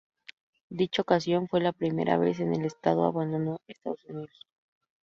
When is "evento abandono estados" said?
2.55-4.03